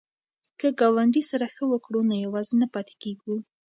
که 0.59 0.67
ګاونډي 0.79 1.23
سره 1.31 1.45
ښه 1.53 1.63
وکړو 1.73 1.99
نو 2.09 2.15
یوازې 2.25 2.55
نه 2.61 2.67
پاتې 2.73 2.93
کیږو. 3.03 3.35